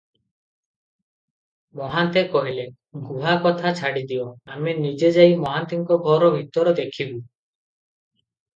ମହନ୍ତେ 1.81 2.23
କହିଲେ, 2.31 2.65
"ଗୁହା 3.11 3.35
କଥା 3.45 3.75
ଛାଡ଼ିଦିଅ, 3.81 4.25
ଆମେ 4.57 4.75
ନିଜେ 4.81 5.13
ଯାଇ 5.21 5.39
ମହାନ୍ତିଙ୍କ 5.45 6.01
ଘର 6.09 6.33
ଭିତର 6.39 6.77
ଦେଖିବୁଁ। 6.83 7.17